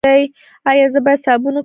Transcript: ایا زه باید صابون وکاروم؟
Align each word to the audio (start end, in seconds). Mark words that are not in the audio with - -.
ایا 0.07 0.87
زه 0.93 0.99
باید 1.05 1.19
صابون 1.25 1.53
وکاروم؟ 1.53 1.59